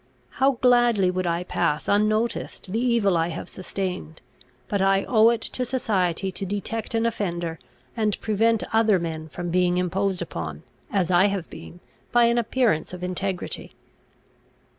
[0.39, 4.19] How gladly would I pass unnoticed the evil I have sustained;
[4.67, 7.59] but I owe it to society to detect an offender,
[7.95, 12.93] and prevent other men from being imposed upon, as I have been, by an appearance
[12.93, 13.75] of integrity."